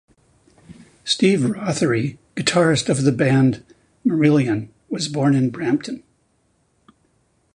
[1.03, 3.63] Steve Rothery, guitarist of the band
[4.03, 6.01] Marillion, was born in Brampton.